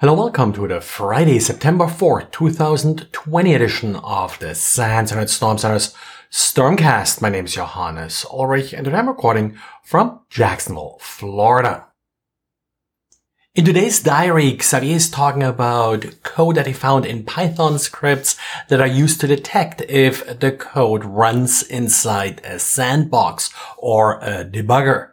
[0.00, 5.94] Hello, welcome to the Friday, September 4th, 2020 edition of the SANS Internet Storm Center's
[6.30, 7.20] Stormcast.
[7.20, 11.88] My name is Johannes Ulrich and today I'm recording from Jacksonville, Florida.
[13.54, 18.38] In today's diary, Xavier is talking about code that he found in Python scripts
[18.70, 25.09] that are used to detect if the code runs inside a sandbox or a debugger.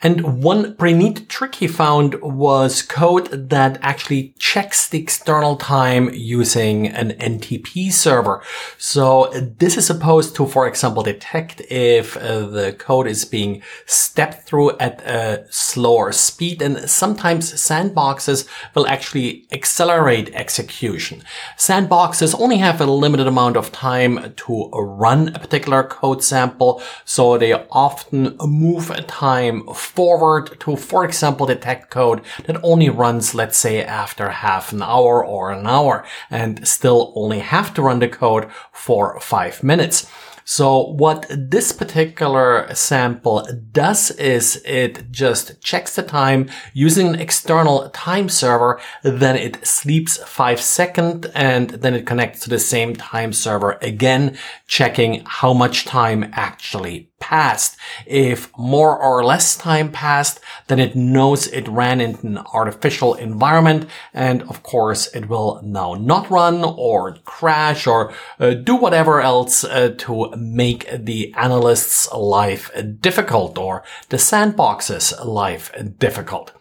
[0.00, 6.10] And one pretty neat trick he found was code that actually checks the external time
[6.14, 8.40] using an NTP server.
[8.76, 14.46] So this is supposed to, for example, detect if uh, the code is being stepped
[14.46, 16.62] through at a slower speed.
[16.62, 21.24] And sometimes sandboxes will actually accelerate execution.
[21.56, 26.80] Sandboxes only have a limited amount of time to run a particular code sample.
[27.04, 32.88] So they often move a time forward to, for example, the detect code that only
[32.88, 37.82] runs, let's say, after half an hour or an hour and still only have to
[37.82, 40.06] run the code for five minutes.
[40.44, 47.90] So what this particular sample does is it just checks the time using an external
[47.90, 53.34] time server, then it sleeps five seconds and then it connects to the same time
[53.34, 57.76] server again, checking how much time actually passed.
[58.06, 63.88] If more or less time passed, then it knows it ran in an artificial environment.
[64.14, 69.64] And of course, it will now not run or crash or uh, do whatever else
[69.64, 72.70] uh, to make the analyst's life
[73.00, 76.52] difficult or the sandbox's life difficult.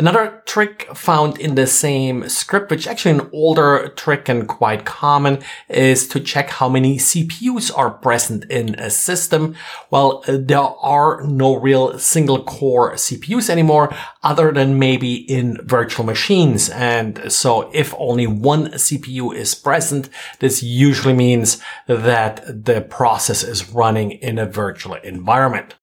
[0.00, 5.40] Another trick found in the same script, which actually an older trick and quite common,
[5.68, 9.54] is to check how many CPUs are present in a system.
[9.90, 16.70] Well, there are no real single core CPUs anymore, other than maybe in virtual machines.
[16.70, 23.68] And so if only one CPU is present, this usually means that the process is
[23.68, 25.74] running in a virtual environment.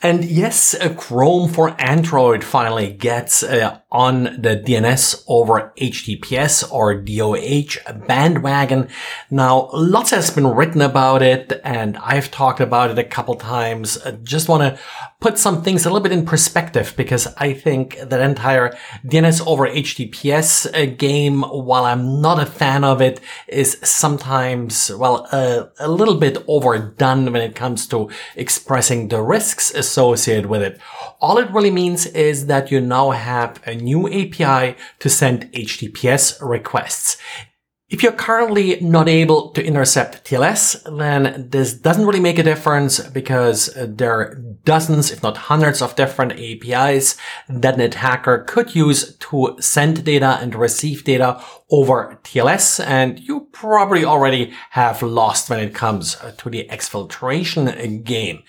[0.00, 8.06] And yes, Chrome for Android finally gets uh, on the DNS over HTTPS or DOH
[8.06, 8.88] bandwagon.
[9.30, 13.96] Now, lots has been written about it and I've talked about it a couple times.
[14.04, 14.78] I just want to
[15.20, 18.76] put some things a little bit in perspective because I think that entire
[19.06, 25.26] DNS over HTTPS uh, game, while I'm not a fan of it, is sometimes, well,
[25.32, 30.78] a little bit overdone when it comes to expressing the risks associated with it.
[31.20, 36.46] All it really means is that you now have a new API to send HTTPS
[36.46, 37.16] requests.
[37.90, 43.00] If you're currently not able to intercept TLS, then this doesn't really make a difference
[43.00, 44.34] because there are
[44.64, 47.16] dozens, if not hundreds of different APIs
[47.48, 52.84] that an attacker could use to send data and receive data over TLS.
[52.84, 58.42] And you probably already have lost when it comes to the exfiltration game.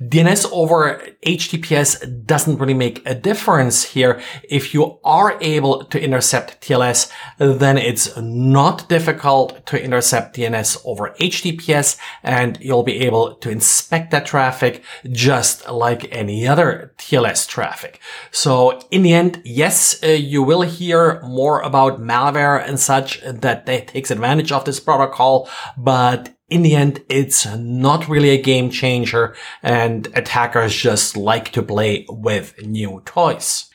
[0.00, 4.20] DNS over HTTPS doesn't really make a difference here.
[4.48, 11.10] If you are able to intercept TLS, then it's not difficult to intercept DNS over
[11.20, 18.00] HTTPS and you'll be able to inspect that traffic just like any other TLS traffic.
[18.30, 23.66] So in the end, yes, uh, you will hear more about malware and such that
[23.66, 28.70] they takes advantage of this protocol, but in the end, it's not really a game
[28.70, 33.69] changer and attackers just like to play with new toys.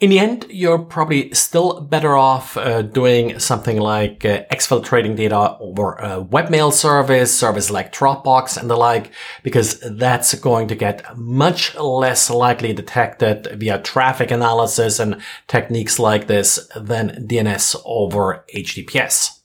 [0.00, 5.58] In the end, you're probably still better off uh, doing something like uh, exfiltrating data
[5.60, 9.12] over a webmail service, service like Dropbox and the like,
[9.42, 16.28] because that's going to get much less likely detected via traffic analysis and techniques like
[16.28, 19.39] this than DNS over HTTPS.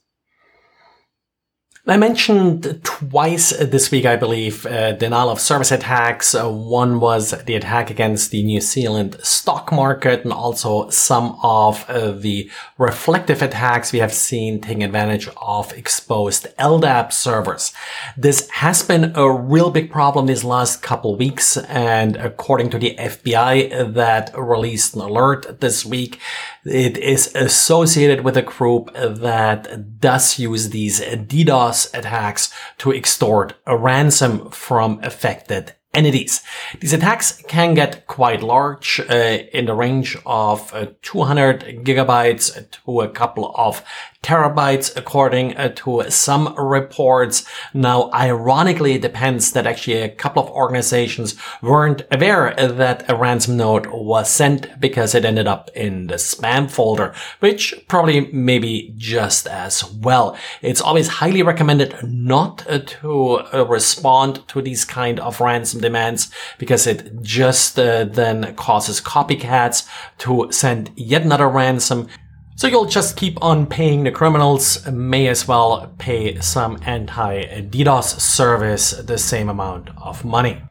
[1.88, 6.34] I mentioned twice this week, I believe, uh, denial of service attacks.
[6.34, 11.88] Uh, one was the attack against the New Zealand stock market and also some of
[11.88, 17.72] uh, the reflective attacks we have seen taking advantage of exposed LDAP servers.
[18.16, 21.56] This has been a real big problem these last couple weeks.
[21.56, 26.18] And according to the FBI that released an alert this week,
[26.64, 33.76] it is associated with a group that does use these DDoS attacks to extort a
[33.76, 36.42] ransom from affected entities.
[36.80, 39.14] These attacks can get quite large uh,
[39.52, 43.82] in the range of uh, 200 gigabytes to a couple of
[44.26, 47.46] terabytes according uh, to some reports.
[47.72, 53.56] Now, ironically, it depends that actually a couple of organizations weren't aware that a ransom
[53.56, 59.46] note was sent because it ended up in the spam folder, which probably maybe just
[59.46, 60.36] as well.
[60.60, 66.86] It's always highly recommended not to uh, respond to these kind of ransom demands because
[66.86, 69.86] it just uh, then causes copycats
[70.18, 72.08] to send yet another ransom.
[72.56, 78.92] So you'll just keep on paying the criminals, may as well pay some anti-DDoS service
[78.92, 80.62] the same amount of money.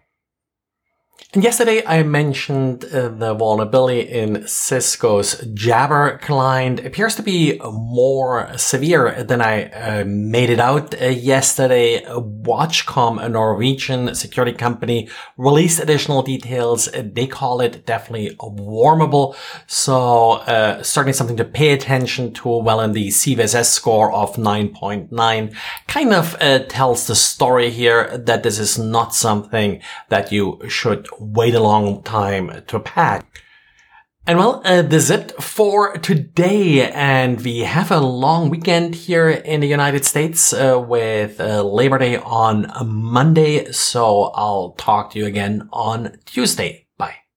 [1.35, 7.59] And yesterday I mentioned uh, the vulnerability in Cisco's Jabber client it appears to be
[7.61, 12.05] more severe than I uh, made it out uh, yesterday.
[12.05, 16.87] Watchcom, a Norwegian security company, released additional details.
[16.93, 19.35] They call it definitely wormable.
[19.67, 22.47] So uh, certainly something to pay attention to.
[22.47, 25.53] Well, in the CVSS score of 9.9
[25.87, 26.39] kind of
[26.69, 32.03] tells the story here that this is not something that you should wait a long
[32.03, 33.41] time to pack.
[34.27, 36.89] And well, uh, that's it for today.
[36.91, 41.99] And we have a long weekend here in the United States uh, with uh, Labor
[41.99, 43.71] Day on Monday.
[43.71, 46.84] So I'll talk to you again on Tuesday.